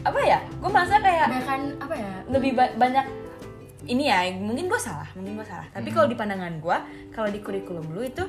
[0.01, 0.39] apa ya?
[0.57, 3.07] Gue merasa kayak bahkan apa ya lebih ba- banyak
[3.89, 6.77] ini ya mungkin gue salah mungkin gue salah tapi kalau di pandangan gue
[7.11, 8.25] kalau di kurikulum lu itu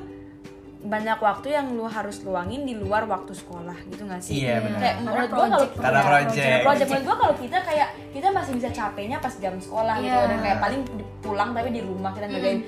[0.80, 4.40] banyak waktu yang lu harus luangin di luar waktu sekolah gitu gak sih?
[4.40, 4.80] Iya, benar.
[4.80, 5.76] Kayak menurut gue kalau project.
[5.76, 6.60] Karena project.
[6.64, 10.24] project menurut gue kalau kita kayak kita masih bisa capeknya pas jam sekolah gitu Iya.
[10.24, 12.60] dan kayak paling di- pulang tapi di rumah kita ngerjain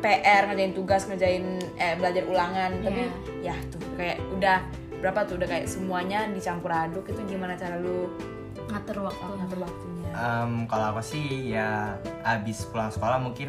[0.00, 1.44] PR, ngerjain tugas, ngerjain
[1.76, 3.00] eh, belajar ulangan tapi
[3.44, 4.58] ya tuh kayak udah
[4.98, 8.08] berapa tuh udah kayak semuanya dicampur aduk itu gimana cara lu
[8.64, 9.91] ngatur waktu ngatur waktunya?
[10.12, 13.48] Em, kalau aku sih ya abis pulang sekolah mungkin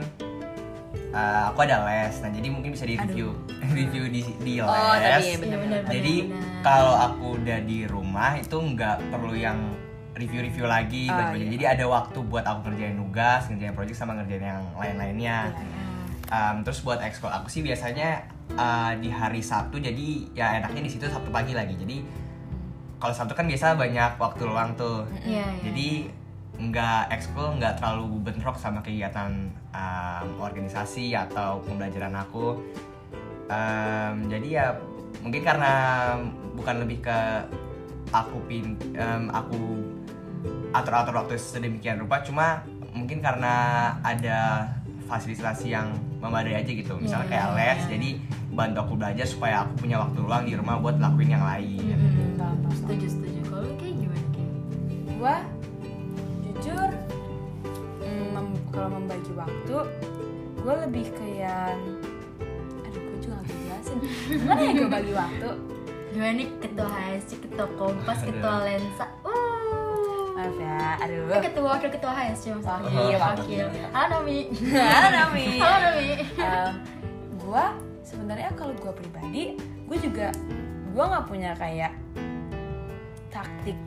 [1.12, 3.36] eh, aku ada les nah jadi mungkin bisa di review
[3.76, 5.58] review di di les Oh, tadi ya, Iya, bener.
[5.60, 6.42] bener, jadi bener.
[6.62, 9.60] kalau aku udah di rumah itu nggak perlu yang
[10.14, 11.50] review-review lagi Oh, iya.
[11.52, 15.52] jadi ada waktu buat aku ngerjain tugas ngerjain project sama ngerjain yang lain-lainnya
[16.26, 20.90] Em, terus buat ekskul aku sih biasanya eh, di hari Sabtu jadi ya enaknya di
[20.90, 22.02] situ Sabtu pagi lagi jadi
[22.98, 25.62] kalau Sabtu kan biasa banyak waktu luang tuh Iya, iya.
[25.62, 25.90] jadi
[26.54, 29.32] nggak ekskul nggak terlalu bentrok sama kegiatan
[29.74, 32.62] em, organisasi atau pembelajaran aku.
[33.50, 34.66] Em, jadi ya
[35.22, 35.74] mungkin karena
[36.54, 37.20] bukan lebih ke
[38.14, 39.82] aku pin em, aku
[40.74, 42.62] atur-atur waktu sedemikian rupa cuma
[42.94, 43.54] mungkin karena
[44.06, 44.70] ada
[45.10, 45.90] fasilitasi yang
[46.22, 46.96] memadai aja gitu.
[46.96, 47.90] Misalnya Iya, kayak iya, les iya.
[47.98, 48.10] jadi
[48.54, 51.98] bantu aku belajar supaya aku punya waktu luang di rumah buat lakuin yang lain.
[52.38, 52.70] Paham.
[52.72, 53.40] setuju setuju.
[53.50, 54.50] Kalau kayak gimana kayak
[55.18, 55.36] gua
[58.74, 59.78] kalau membagi waktu
[60.58, 61.78] gue lebih kayak
[62.82, 63.98] aduh gue juga gak bisa jelasin.
[64.34, 65.50] Gimana ya gue bagi waktu?
[66.10, 66.48] Gimana nih?
[66.58, 69.06] Ketua HSC ketua kompas ketua lensa.
[69.22, 71.30] Uh maaf ya aduh.
[71.30, 73.66] Eh, ketua wakil ketua HSC maksudnya Wakil, Iya, wakil.
[73.94, 74.40] halo Nami.
[74.74, 75.48] Halo Nami.
[75.64, 76.10] Halo Nami.
[77.38, 77.64] Gue
[78.02, 80.28] sebenarnya kalau gue pribadi gue juga
[80.90, 81.94] gue nggak punya kayak
[83.30, 83.78] taktik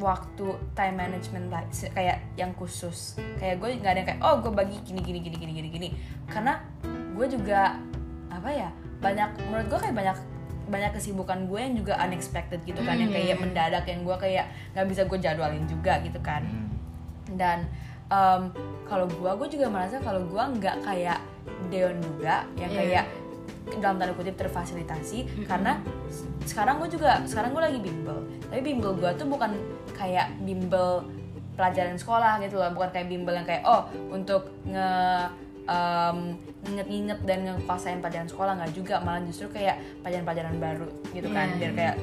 [0.00, 1.52] waktu time management
[1.92, 5.36] kayak yang khusus kayak gue nggak ada yang kayak oh gue bagi gini gini gini
[5.36, 5.88] gini gini gini
[6.26, 6.56] karena
[7.12, 7.76] gue juga
[8.32, 10.16] apa ya banyak menurut gue kayak banyak
[10.70, 14.44] banyak kesibukan gue yang juga unexpected gitu kan yang Hmm, kayak mendadak yang gue kayak
[14.72, 16.68] nggak bisa gue jadwalin juga gitu kan Hmm.
[17.36, 17.58] dan
[18.08, 18.42] em,
[18.86, 21.20] kalau gua gue juga merasa kalau gua nggak kayak
[21.70, 22.78] Deon juga yang Iya.
[22.82, 23.04] kayak
[23.72, 28.92] dalam tanda kutip terfasilitasi karena s- sekarang gue juga sekarang gue lagi bimbel tapi bimbel
[28.94, 29.54] gue tuh bukan
[29.92, 31.04] kayak bimbel
[31.52, 34.88] pelajaran sekolah gitu loh bukan kayak bimbel yang kayak oh untuk nge
[35.62, 36.18] em,
[36.62, 41.56] nginget-nginget dan ngekuasain pelajaran sekolah nggak juga malah justru kayak pelajaran-pelajaran baru gitu kan Iya.
[41.60, 41.96] biar kayak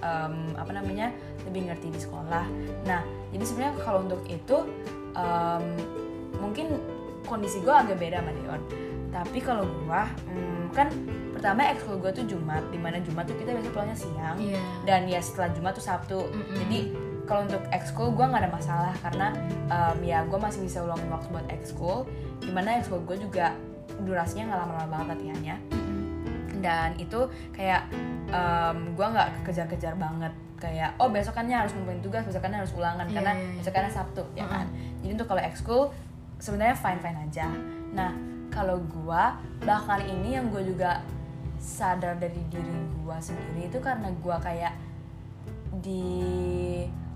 [0.00, 1.06] em, apa namanya
[1.42, 2.46] lebih ngerti di sekolah.
[2.84, 4.56] Nah jadi sebenarnya kalau untuk itu
[5.12, 5.64] em,
[6.38, 6.66] mungkin
[7.22, 8.62] kondisi gue agak beda sama Deon.
[9.12, 10.02] Tapi kalau gue
[10.72, 10.88] kan
[11.30, 14.60] pertama ekskul gue tuh Jumat, di mana Jumat tuh kita biasa pulangnya siang Iya.
[14.82, 16.18] dan ya setelah Jumat tuh Sabtu.
[16.24, 16.56] Mm-mm.
[16.56, 16.78] Jadi
[17.22, 19.26] kalau untuk ekskul gue nggak ada masalah karena
[19.68, 22.08] em, ya gue masih bisa ulangin waktu buat ekskul.
[22.38, 23.52] Di mana ekskul gue juga
[24.00, 25.56] durasinya nggak lama-lama banget latihannya
[26.58, 27.20] dan itu
[27.50, 27.90] kayak
[28.30, 33.14] em, gue nggak kejar-kejar banget kayak oh besokannya harus ngumpulin tugas besokannya harus ulangan Iya,
[33.18, 33.54] karena iya, iya.
[33.58, 34.66] besokannya sabtu ya kan
[35.02, 35.82] jadi untuk kalau ekskul
[36.38, 37.46] sebenarnya fine fine aja
[37.90, 38.14] nah
[38.52, 39.24] kalau gue
[39.64, 41.00] belakangan ini yang gue juga
[41.56, 44.74] sadar dari diri gue sendiri itu karena gue kayak
[45.80, 46.14] di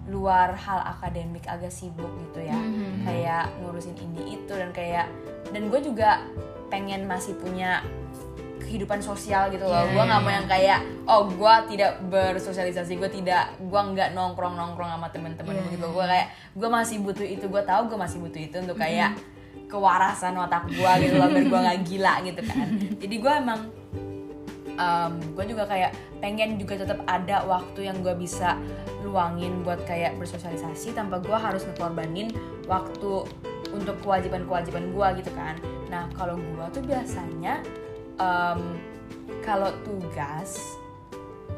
[0.07, 2.57] luar hal akademik agak sibuk gitu ya.
[2.57, 3.05] Mhm.
[3.05, 5.07] kayak ngurusin ini itu dan kayak
[5.51, 6.23] dan gue juga
[6.71, 7.83] pengen masih punya
[8.67, 9.87] kehidupan sosial gitu loh.
[9.87, 10.39] Iya, gue nggak iya, mau iya.
[10.43, 15.79] yang kayak oh gue tidak bersosialisasi gue tidak gue nggak nongkrong nongkrong sama temen-temen gue
[15.79, 15.87] gitu.
[15.87, 19.15] iya, gue kayak gue masih butuh itu gue tahu gue masih butuh itu untuk kayak
[19.67, 22.67] kewarasan otak gue gitu loh biar gue nggak gila gitu kan.
[23.03, 23.61] Jadi gue emang
[25.33, 28.61] gue juga kayak pengen juga tetap ada waktu yang gue bisa
[29.01, 32.29] luangin buat kayak bersosialisasi tanpa gue harus ngorbanin
[32.69, 33.25] waktu
[33.73, 35.57] untuk kewajiban-kewajiban gue gitu kan.
[35.89, 37.65] Nah kalau gue tuh biasanya
[38.21, 38.61] em,
[39.43, 40.77] kalau tugas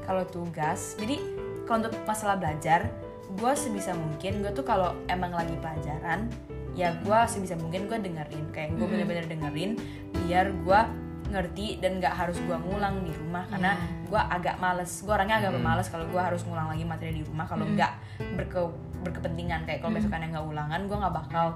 [0.05, 1.21] kalau tugas jadi
[1.69, 2.89] kalau untuk masalah belajar
[3.29, 6.33] gue sebisa mungkin gue tuh kalau emang lagi pelajaran
[6.79, 8.93] ya gue sebisa mungkin gue dengerin kayak gue Mhm.
[8.95, 9.71] bener-bener dengerin
[10.17, 10.81] biar gue
[11.29, 14.07] ngerti dan nggak harus gue ngulang di rumah karena Iya.
[14.07, 15.61] gue agak males gue orangnya agak Hmm.
[15.61, 17.75] pemalas kalau gue harus ngulang lagi materi di rumah kalau Hmm.
[17.75, 17.93] nggak
[18.33, 18.61] berke
[18.99, 19.99] berkepentingan kayak kalau Hmm.
[20.01, 21.47] besokannya nggak ulangan gue nggak bakal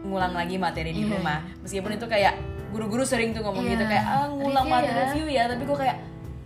[0.00, 2.34] ngulang lagi materi di Iya, rumah meskipun itu kayak
[2.68, 3.72] guru-guru sering tuh ngomong Iya.
[3.72, 5.96] gitu kayak ah ngulang Review materi ya." review ya tapi gue kayak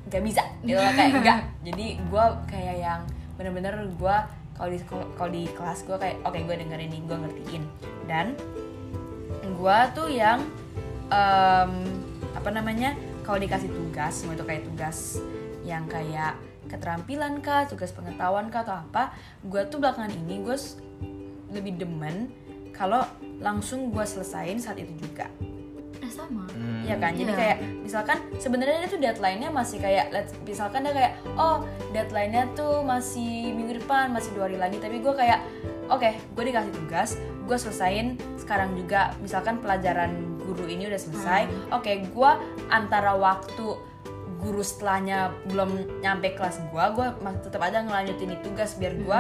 [0.07, 3.01] nggak bisa gitu kayak enggak jadi gue kayak yang
[3.35, 4.16] bener-bener gue
[4.57, 7.62] kalau di kalau di kelas gue kayak oke gue dengerin nih gue ngertiin.
[8.07, 8.27] Dan
[9.43, 10.43] gue tuh yang
[11.12, 11.73] em,
[12.33, 15.23] apa namanya kalau dikasih tugas mau itu kayak tugas
[15.62, 16.35] yang kayak
[16.67, 20.57] keterampilan kah tugas pengetahuan kah atau apa gue tuh belakangan ini gue
[21.53, 22.33] lebih demen
[22.73, 23.05] kalau
[23.38, 25.29] langsung gue selesain saat itu juga
[26.33, 26.49] Sama.
[26.49, 26.81] Hmm.
[26.83, 27.38] Iya kan, jadi Iya.
[27.38, 32.81] kayak misalkan sebenarnya dia tuh deadline-nya masih kayak let's- misalkan dia kayak oh deadline-nya tuh
[32.83, 34.81] masih minggu depan masih dua hari lagi.
[34.81, 35.45] Tapi gue kayak
[35.87, 39.12] oke gue dikasih tugas gue selesain sekarang juga.
[39.21, 40.11] Misalkan pelajaran
[40.42, 42.31] guru ini udah selesai oke gue
[42.66, 43.79] antara waktu
[44.42, 47.07] guru setelahnya belum nyampe kelas gue gue
[47.47, 49.18] tetap aja ngelanjutin ini tugas biar gue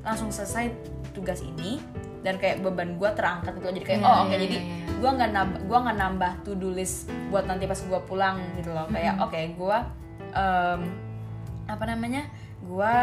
[0.00, 0.72] langsung selesai
[1.12, 1.84] tugas ini
[2.24, 3.68] dan kayak beban gue terangkat gitu.
[3.68, 4.96] Jadi kayak Iya, oh oke iya, jadi iya, iya.
[4.96, 8.72] gue nggak nambah gue nggak nambah to do list buat nanti pas gue pulang gitu
[8.72, 8.88] loh.
[8.88, 9.78] Kayak oke gue
[10.32, 10.80] em,
[11.68, 12.24] apa namanya?
[12.64, 12.96] Gue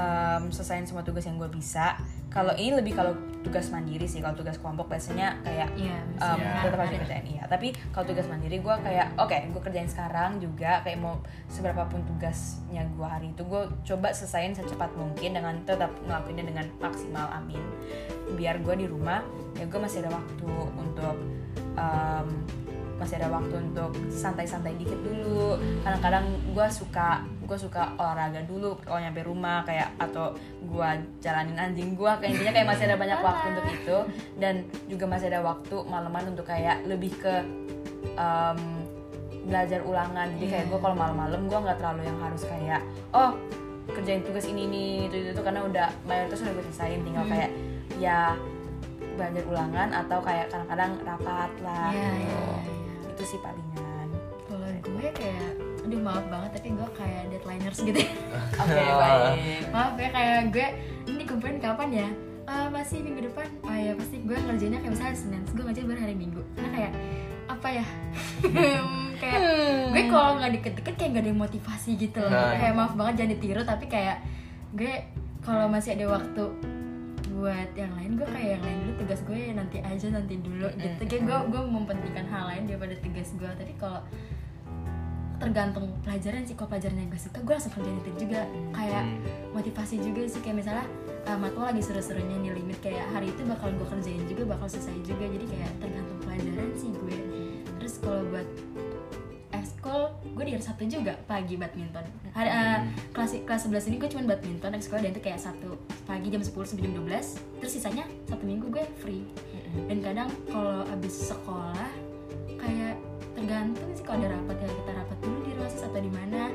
[0.00, 2.00] em, selesaiin semua tugas yang gue bisa
[2.36, 6.60] kalau ini lebih kalau tugas mandiri sih kalau tugas kelompok biasanya kayak Iya, um, misalnya
[6.66, 10.84] tetap harus dikerjain iya tapi kalau tugas mandiri gue kayak oke gue kerjain sekarang juga
[10.84, 11.16] kayak mau
[11.48, 16.66] seberapa pun tugasnya gue hari itu gue coba selesaiin secepat mungkin dengan tetap ngelakuinnya dengan
[16.76, 17.62] maksimal amin.
[18.36, 19.24] Biar gue di rumah
[19.56, 21.16] ya gue masih ada waktu untuk
[21.78, 22.28] um,
[22.96, 27.08] masih ada waktu untuk santai-santai dikit dulu kadang-kadang gue suka
[27.44, 30.32] gue suka olahraga dulu kalau nyampe rumah kayak atau
[30.62, 30.88] gue
[31.20, 33.98] jalanin anjing gue kayak intinya kayak masih ada banyak waktu untuk itu
[34.36, 34.54] dan
[34.86, 37.34] juga masih ada waktu malaman untuk kayak lebih ke
[38.14, 38.58] um,
[39.44, 42.82] belajar ulangan jadi kayak gue kalau malam-malam gue nggak terlalu yang harus kayak
[43.12, 43.30] oh
[43.86, 47.30] kerjain tugas ini nih itu itu, itu karena udah mayoritas udah gue selesaiin tinggal Hmm.
[47.30, 47.50] kayak
[47.96, 48.34] ya
[49.14, 52.26] belajar ulangan atau kayak kadang-kadang rapat lah Iya, gitu.
[52.26, 52.75] iya, iya, iya.
[53.16, 54.08] Itu sih palingan
[54.44, 55.50] Kalau gue kayak,
[55.82, 58.12] aduh maaf banget tapi gue kayak deadlineers gitu ya.
[58.62, 60.66] oke baik Maaf ya kayak gue,
[61.08, 62.08] ini kumpulin kapan ya?
[62.46, 65.98] Ah, masih minggu depan, oh ya pasti gue ngerjainnya kayak misalnya Senin, gue ngerjain baru
[65.98, 66.92] hari Minggu Karena kayak,
[67.50, 67.86] apa ya?
[69.20, 69.40] kayak
[69.90, 72.54] gue kalau nggak deket-deket kayak gak ada motivasi gitu loh Nah.
[72.54, 74.16] Kayak maaf banget jangan ditiru tapi kayak
[74.76, 74.94] gue
[75.40, 76.44] kalau masih ada waktu
[77.36, 80.66] buat yang lain gue kayak yang lain dulu tugas gue ya nanti aja nanti dulu
[80.72, 81.02] gitu.
[81.04, 84.00] Kayak gue gue mempentingkan hal lain daripada tugas gue tapi kalau
[85.36, 88.40] tergantung pelajaran sih kalau pelajarannya gue suka gue langsung kerjain itu juga.
[88.72, 89.20] Kayak Hmm.
[89.52, 90.86] motivasi juga sih kayak misalnya
[91.28, 94.96] uh, matkul lagi seru-serunya nih limit kayak hari itu bakal gue kerjain juga bakal selesai
[95.04, 95.24] juga.
[95.28, 97.16] Jadi kayak tergantung pelajaran sih gue.
[97.76, 98.48] Terus kalau buat
[99.86, 102.02] ekskul gue di hari Sabtu juga pagi badminton.
[102.34, 102.82] Hari uh,
[103.14, 106.50] kelas kelas 11 ini gue cuma badminton ekskul dan itu kayak Sabtu pagi jam 10
[106.50, 109.22] sampai jam 12 terus sisanya Sabtu Minggu gue free.
[109.86, 111.90] Dan kadang kalau abis sekolah
[112.58, 112.98] kayak
[113.38, 116.50] tergantung sih kalau ada rapat ya kita rapat dulu di ruasis atau di mana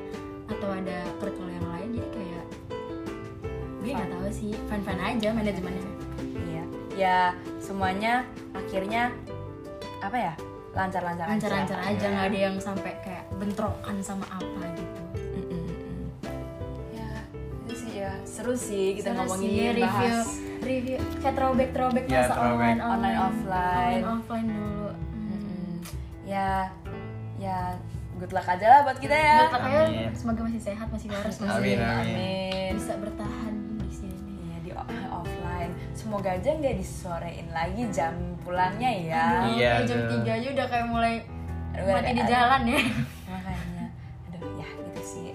[0.51, 2.45] atau ada curriculum yang lain jadi kayak
[3.79, 5.87] gue nggak tahu sih fun fun aja manajemennya.
[6.51, 6.63] Iya.
[6.99, 7.17] Ya
[7.63, 9.15] semuanya akhirnya
[10.03, 10.33] apa ya
[10.73, 11.31] lancar-lancar aja.
[11.31, 12.09] lancar-lancar aja Iya.
[12.09, 16.05] nggak ada yang sampai kayak bentrokan sama apa gitu Mm, mm, mm.
[16.93, 17.09] ya
[17.61, 20.27] itu sih ya seru sih kita Seru ngomongin sih, review bahas
[20.61, 22.47] review kayak throwback throwback Ya, masa throwback.
[22.47, 23.99] online Online, offline.
[23.99, 25.35] online offline dulu Mm, hmm.
[25.35, 25.75] mm.
[26.25, 26.49] ya
[27.37, 27.57] ya
[28.15, 30.09] good luck aja lah buat kita ya Buat makanya Amin.
[30.13, 32.05] semoga masih sehat masih waras masih Amin, amin.
[32.07, 33.50] amin bisa bertahan
[36.11, 38.11] Semoga aja nggak disorein lagi jam
[38.43, 39.47] pulangnya ya.
[39.47, 40.11] Aduh, Iya, jam.
[40.11, 41.13] 3 aja udah kayak mulai
[41.71, 42.79] Aduh, mati ada- di jalan ya
[43.31, 43.85] Makanya,
[44.27, 45.29] aduh ya gitu sih.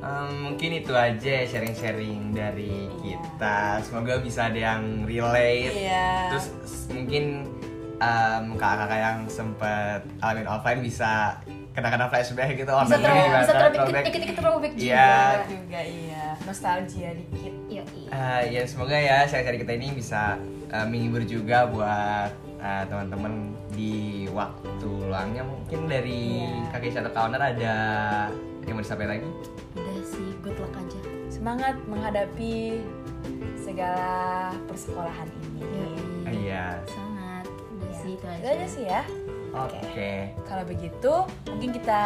[0.00, 3.84] Um, mungkin itu aja sharing-sharing dari kita.
[3.84, 5.68] Semoga bisa ada yang relate.
[5.68, 6.32] Iya.
[6.32, 6.46] Terus
[6.88, 7.24] mungkin
[8.00, 11.36] um, kakak-kakak yang sempet alamin offline bisa
[11.70, 12.72] kena-kena flashback gitu.
[12.72, 14.04] bisa gimana, bisa throwback throwback.
[14.08, 15.12] ikut throwback juga Iya.
[15.44, 16.19] juga iya.
[16.42, 17.52] Nostalgia dikit.
[17.68, 22.84] iya iya Ah, ya semoga ya sharing-sharing kita ini bisa uh, menghibur juga buat uh,
[22.86, 23.32] teman-teman
[23.70, 26.74] di waktu luangnya mungkin dari Iya.
[26.74, 27.76] kakek atau kawan ada
[28.64, 29.28] yang mau disampaikan lagi
[29.72, 30.98] udah sih good luck aja
[31.30, 32.82] Semangat menghadapi
[33.56, 35.62] segala persekolahan ini.
[36.26, 37.96] Iya sangat udah Iya.
[37.96, 39.02] sih itu aja Itu aja sih ya.
[39.50, 40.12] oke
[40.44, 41.12] Kalau begitu,
[41.46, 42.02] mungkin kita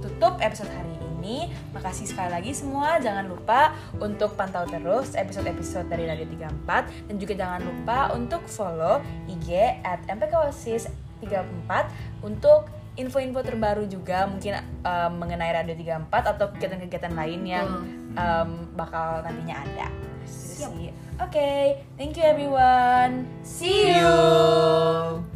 [0.00, 0.93] tutup episode hari
[1.24, 1.48] ini.
[1.72, 3.00] Makasih sekali lagi semua.
[3.00, 9.00] Jangan lupa untuk pantau terus episode-episode dari Radio 34 dan juga jangan lupa untuk follow
[9.24, 11.72] IG at mpkosis34
[12.20, 14.54] untuk info-info terbaru juga mungkin
[14.86, 17.68] um, mengenai Radio 34 atau kegiatan-kegiatan lain yang
[18.14, 19.88] um, bakal nantinya ada.
[20.28, 20.92] Sih.
[21.18, 23.26] Oke, thank you everyone.
[23.42, 25.33] See you.